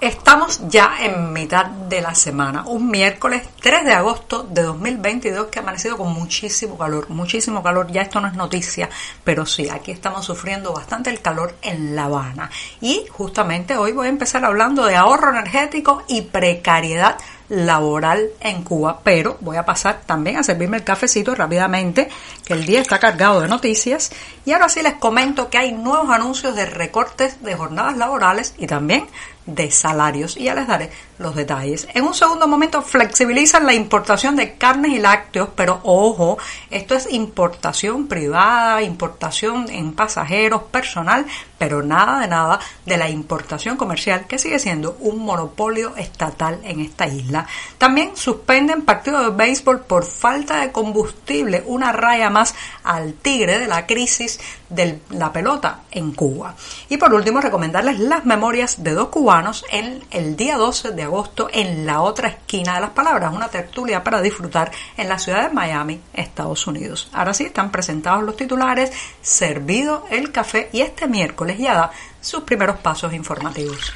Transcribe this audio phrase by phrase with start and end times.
[0.00, 5.58] Estamos ya en mitad de la semana, un miércoles 3 de agosto de 2022 que
[5.58, 8.88] ha amanecido con muchísimo calor, muchísimo calor, ya esto no es noticia,
[9.24, 12.50] pero sí, aquí estamos sufriendo bastante el calor en La Habana.
[12.80, 17.18] Y justamente hoy voy a empezar hablando de ahorro energético y precariedad
[17.50, 22.08] laboral en Cuba, pero voy a pasar también a servirme el cafecito rápidamente,
[22.44, 24.12] que el día está cargado de noticias.
[24.46, 28.66] Y ahora sí les comento que hay nuevos anuncios de recortes de jornadas laborales y
[28.66, 29.06] también
[29.46, 31.88] de salarios y ya les daré los detalles.
[31.94, 36.38] En un segundo momento flexibilizan la importación de carnes y lácteos, pero ojo,
[36.70, 41.26] esto es importación privada, importación en pasajeros, personal,
[41.60, 46.80] pero nada de nada de la importación comercial que sigue siendo un monopolio estatal en
[46.80, 47.46] esta isla.
[47.76, 53.66] También suspenden partidos de béisbol por falta de combustible, una raya más al tigre de
[53.66, 56.54] la crisis de la pelota en Cuba.
[56.88, 61.50] Y por último, recomendarles las memorias de dos cubanos en el día 12 de agosto
[61.52, 65.54] en la otra esquina de las palabras, una tertulia para disfrutar en la ciudad de
[65.54, 67.10] Miami, Estados Unidos.
[67.12, 72.42] Ahora sí, están presentados los titulares, servido el café y este miércoles ya da sus
[72.42, 73.92] primeros pasos informativos.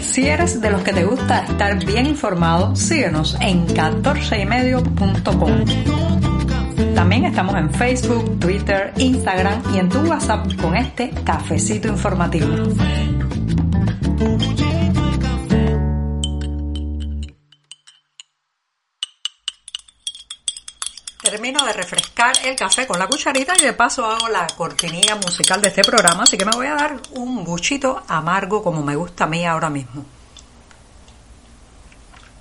[0.00, 5.64] Si eres de los que te gusta estar bien informado, síguenos en 14ymedio.com.
[6.94, 12.48] También estamos en Facebook, Twitter, Instagram y en tu WhatsApp con este cafecito informativo.
[21.30, 25.60] Termino de refrescar el café con la cucharita y de paso hago la cortinilla musical
[25.60, 29.24] de este programa, así que me voy a dar un buchito amargo como me gusta
[29.24, 30.06] a mí ahora mismo.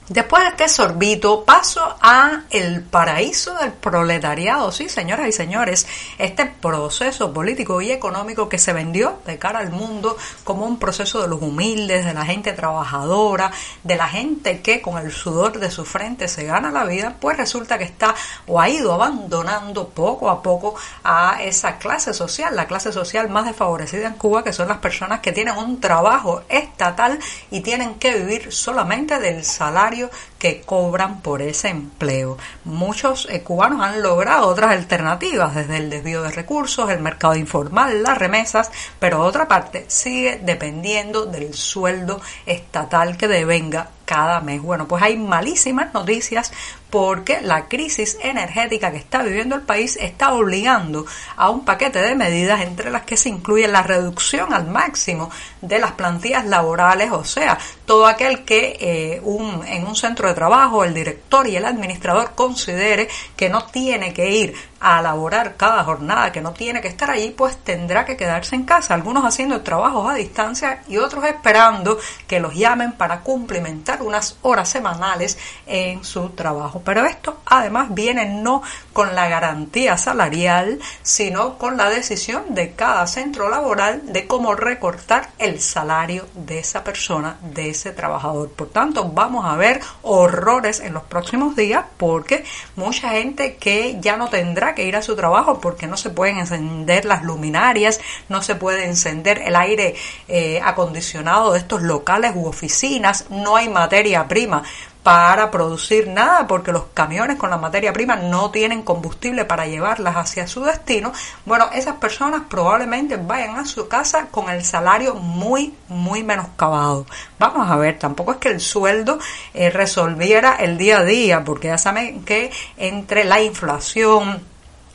[0.09, 5.85] Después de este sorbito paso a el paraíso del proletariado, sí, señoras y señores,
[6.17, 10.15] este proceso político y económico que se vendió de cara al mundo
[10.45, 13.51] como un proceso de los humildes, de la gente trabajadora,
[13.83, 17.35] de la gente que con el sudor de su frente se gana la vida, pues
[17.35, 18.15] resulta que está
[18.45, 23.45] o ha ido abandonando poco a poco a esa clase social, la clase social más
[23.45, 27.19] desfavorecida en Cuba, que son las personas que tienen un trabajo estatal
[27.51, 32.37] y tienen que vivir solamente del salario necesario que cobran por ese empleo.
[32.63, 38.03] Muchos eh, cubanos han logrado otras alternativas, desde el desvío de recursos, el mercado informal,
[38.03, 44.61] las remesas, pero otra parte sigue dependiendo del sueldo estatal que devenga cada mes.
[44.61, 46.53] Bueno, pues hay malísimas noticias
[46.89, 51.05] porque la crisis energética que está viviendo el país está obligando
[51.35, 55.29] a un paquete de medidas entre las que se incluye la reducción al máximo
[55.61, 60.33] de las plantillas laborales, o sea, todo aquel que eh, un, en un centro de
[60.33, 65.83] trabajo el director y el administrador considere que no tiene que ir a laborar cada
[65.83, 69.61] jornada, que no tiene que estar allí, pues tendrá que quedarse en casa, algunos haciendo
[69.61, 76.03] trabajos a distancia y otros esperando que los llamen para cumplimentar unas horas semanales en
[76.03, 76.81] su trabajo.
[76.83, 78.61] Pero esto además viene no
[78.93, 85.29] con la garantía salarial, sino con la decisión de cada centro laboral de cómo recortar
[85.37, 88.49] el salario de esa persona, de ese trabajador.
[88.51, 92.43] Por tanto, vamos a ver horrores en los próximos días porque
[92.75, 96.37] mucha gente que ya no tendrá que ir a su trabajo porque no se pueden
[96.37, 97.99] encender las luminarias,
[98.29, 99.95] no se puede encender el aire
[100.27, 104.63] eh, acondicionado de estos locales u oficinas, no hay materia prima
[105.07, 110.17] para producir nada porque los camiones con la materia prima no tienen combustible para llevarlas
[110.17, 111.13] hacia su destino,
[111.45, 117.05] bueno, esas personas probablemente vayan a su casa con el salario muy, muy menoscabado.
[117.39, 119.17] Vamos a ver, tampoco es que el sueldo
[119.53, 124.41] eh, resolviera el día a día, porque ya saben que entre la inflación,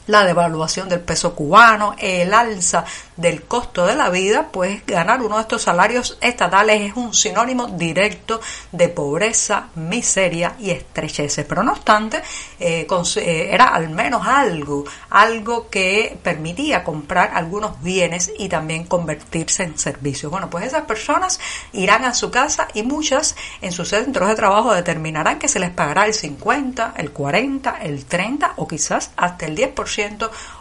[0.07, 2.85] la devaluación del peso cubano, el alza
[3.17, 7.69] del costo de la vida, pues ganar uno de estos salarios estatales es un sinónimo
[7.69, 8.41] directo
[8.73, 11.45] de pobreza, miseria y estrecheces.
[11.47, 12.23] Pero no obstante,
[12.59, 19.63] eh, eh, era al menos algo, algo que permitía comprar algunos bienes y también convertirse
[19.63, 20.31] en servicios.
[20.33, 21.39] Bueno, pues esas personas
[21.73, 25.71] irán a su casa y muchas en sus centros de trabajo determinarán que se les
[25.71, 29.92] pagará el 50, el 40, el 30 o quizás hasta el 10%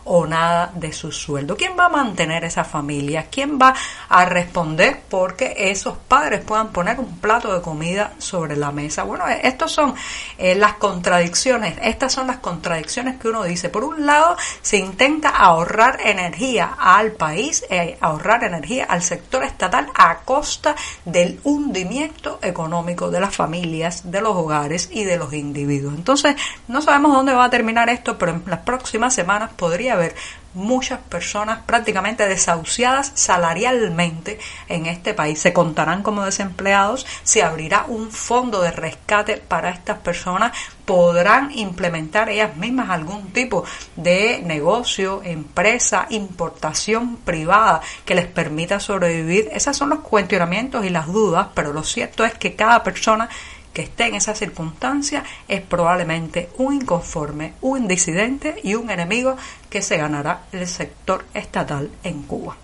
[0.04, 1.56] o nada de su sueldo.
[1.56, 3.28] ¿Quién va a mantener esa familia?
[3.30, 3.74] ¿Quién va
[4.10, 9.04] a responder porque esos padres puedan poner un plato de comida sobre la mesa?
[9.04, 9.94] Bueno, eh, estas son
[10.38, 13.70] eh, las contradicciones, estas son las contradicciones que uno dice.
[13.70, 19.88] Por un lado, se intenta ahorrar energía al país, eh, ahorrar energía al sector estatal
[19.96, 20.76] a costa
[21.06, 25.94] del hundimiento económico de las familias, de los hogares y de los individuos.
[25.96, 26.36] Entonces,
[26.68, 30.16] no sabemos dónde va a terminar esto, pero en las próximas semanas podría haber
[30.54, 35.40] muchas personas prácticamente desahuciadas salarialmente en este país.
[35.40, 42.30] Se contarán como desempleados, se abrirá un fondo de rescate para estas personas, podrán implementar
[42.30, 43.64] ellas mismas algún tipo
[43.96, 49.50] de negocio, empresa, importación privada que les permita sobrevivir.
[49.54, 53.30] Esos son los cuestionamientos y las dudas, pero lo cierto es que cada persona
[53.74, 59.36] que esté en esa circunstancia es probablemente un inconforme, un disidente y un enemigo
[59.70, 62.58] que se ganará el sector estatal en Cuba.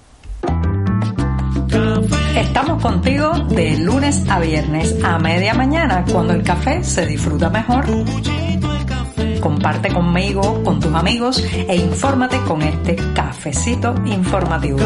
[2.36, 7.86] Estamos contigo de lunes a viernes a media mañana cuando el café se disfruta mejor.
[9.40, 14.80] Comparte conmigo, con tus amigos e infórmate con este cafecito informativo.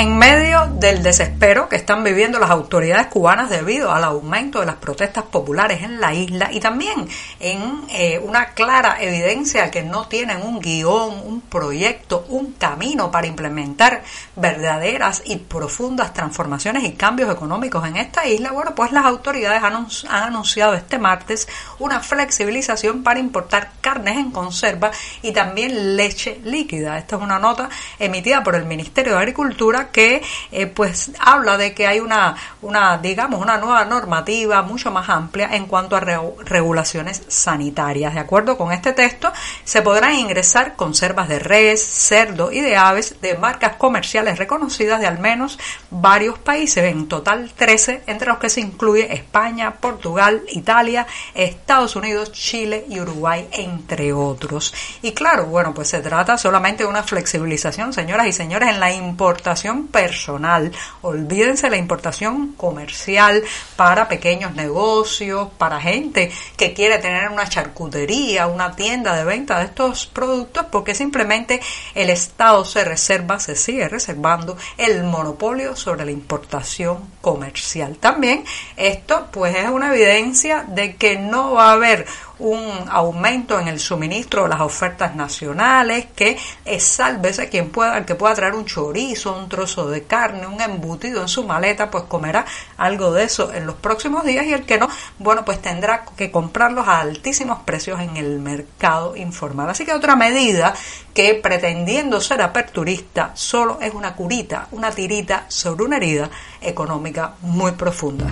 [0.00, 4.76] En medio del desespero que están viviendo las autoridades cubanas debido al aumento de las
[4.76, 7.06] protestas populares en la isla y también
[7.38, 13.26] en eh, una clara evidencia que no tienen un guion, un proyecto, un camino para
[13.26, 14.02] implementar
[14.36, 19.86] verdaderas y profundas transformaciones y cambios económicos en esta isla, bueno, pues las autoridades han,
[20.08, 21.46] han anunciado este martes
[21.78, 26.96] una flexibilización para importar carnes en conserva y también leche líquida.
[26.96, 27.68] Esta es una nota
[27.98, 30.22] emitida por el Ministerio de Agricultura que
[30.52, 35.50] eh, pues habla de que hay una, una, digamos, una nueva normativa mucho más amplia
[35.52, 38.14] en cuanto a regulaciones sanitarias.
[38.14, 39.32] De acuerdo con este texto,
[39.64, 45.06] se podrán ingresar conservas de res, cerdo y de aves de marcas comerciales reconocidas de
[45.06, 45.58] al menos
[45.90, 52.32] varios países, en total 13, entre los que se incluye España, Portugal, Italia, Estados Unidos,
[52.32, 54.74] Chile y Uruguay, entre otros.
[55.02, 58.92] Y claro, bueno, pues se trata solamente de una flexibilización, señoras y señores, en la
[58.92, 60.72] importación personal.
[61.02, 63.42] Olvídense la importación comercial
[63.76, 69.66] para pequeños negocios, para gente que quiere tener una charcutería, una tienda de venta de
[69.66, 71.60] estos productos, porque simplemente
[71.94, 77.96] el Estado se reserva, se sigue reservando el monopolio sobre la importación comercial.
[77.98, 78.44] También
[78.76, 82.06] esto pues es una evidencia de que no va a haber
[82.40, 88.14] un aumento en el suministro de las ofertas nacionales, que es sálvese quien pueda, que
[88.14, 92.44] pueda traer un chorizo, un trozo de carne, un embutido en su maleta, pues comerá
[92.76, 94.88] algo de eso en los próximos días y el que no,
[95.18, 99.70] bueno, pues tendrá que comprarlos a altísimos precios en el mercado informal.
[99.70, 100.74] Así que otra medida
[101.14, 107.72] que pretendiendo ser aperturista solo es una curita, una tirita sobre una herida económica muy
[107.72, 108.26] profunda.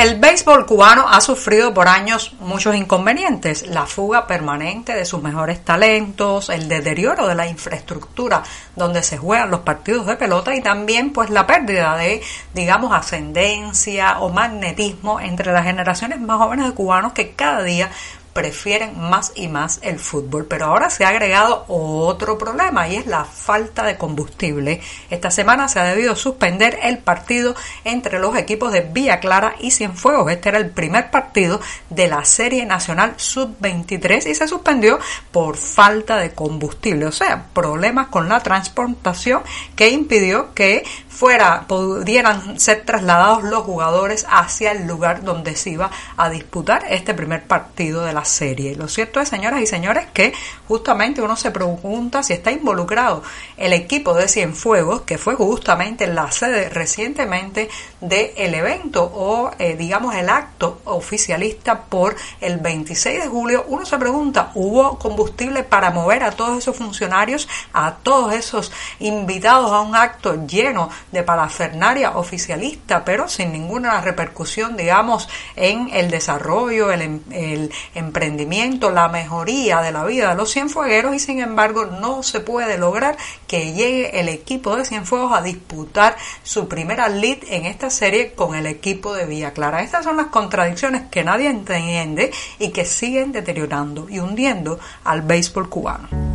[0.00, 5.62] El béisbol cubano ha sufrido por años muchos inconvenientes, la fuga permanente de sus mejores
[5.62, 8.42] talentos, el deterioro de la infraestructura
[8.74, 12.22] donde se juegan los partidos de pelota y también pues la pérdida de
[12.54, 17.90] digamos ascendencia o magnetismo entre las generaciones más jóvenes de cubanos que cada día
[18.32, 20.46] prefieren más y más el fútbol.
[20.46, 24.80] Pero ahora se ha agregado otro problema y es la falta de combustible.
[25.10, 29.70] Esta semana se ha debido suspender el partido entre los equipos de Villa Clara y
[29.70, 30.30] Cienfuegos.
[30.30, 34.98] Este era el primer partido de la Serie Nacional Sub-23 y se suspendió
[35.32, 37.06] por falta de combustible.
[37.06, 39.42] O sea, problemas con la transportación
[39.76, 40.84] que impidió que
[41.20, 47.12] fuera pudieran ser trasladados los jugadores hacia el lugar donde se iba a disputar este
[47.12, 48.74] primer partido de la serie.
[48.74, 50.32] Lo cierto es, señoras y señores, que
[50.66, 53.22] justamente uno se pregunta si está involucrado
[53.58, 57.68] el equipo de Cienfuegos, que fue justamente la sede recientemente
[58.00, 63.66] del evento o eh, digamos el acto oficialista por el 26 de julio.
[63.68, 69.70] Uno se pregunta, ¿hubo combustible para mover a todos esos funcionarios, a todos esos invitados
[69.70, 76.90] a un acto lleno de parafernaria oficialista, pero sin ninguna repercusión, digamos, en el desarrollo,
[76.90, 81.86] el, em, el emprendimiento, la mejoría de la vida de los cienfuegueros y sin embargo
[81.86, 87.38] no se puede lograr que llegue el equipo de Cienfuegos a disputar su primera lead
[87.48, 89.82] en esta serie con el equipo de Villa Clara.
[89.82, 95.68] Estas son las contradicciones que nadie entiende y que siguen deteriorando y hundiendo al béisbol
[95.68, 96.29] cubano.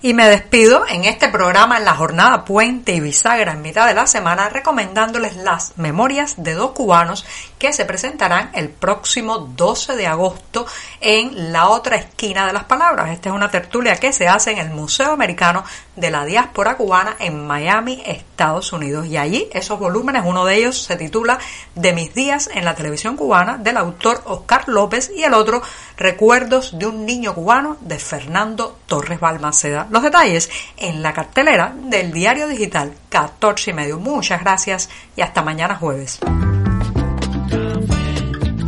[0.00, 3.94] Y me despido en este programa en la jornada puente y bisagra en mitad de
[3.94, 7.26] la semana recomendándoles las memorias de dos cubanos
[7.58, 10.66] que se presentarán el próximo 12 de agosto
[11.00, 13.10] en la otra esquina de las palabras.
[13.10, 15.64] Esta es una tertulia que se hace en el Museo Americano
[15.96, 19.06] de la Diáspora Cubana en Miami, Estados Unidos.
[19.06, 21.40] Y allí esos volúmenes, uno de ellos se titula
[21.74, 25.60] De mis días en la televisión cubana del autor Oscar López y el otro
[25.96, 29.86] Recuerdos de un niño cubano de Fernando Torres Balmaceda.
[29.90, 33.98] Los detalles en la cartelera del diario digital 14 y medio.
[34.00, 36.18] Muchas gracias y hasta mañana jueves.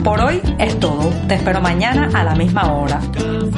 [0.05, 1.11] Por hoy es todo.
[1.27, 3.01] Te espero mañana a la misma hora.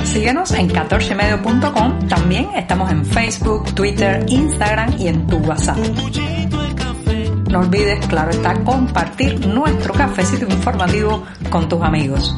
[0.05, 2.09] Síguenos en 14medio.com.
[2.09, 5.79] También estamos en Facebook, Twitter, Instagram y en tu WhatsApp.
[7.51, 12.35] No olvides, claro está, compartir nuestro cafecito informativo con tus amigos.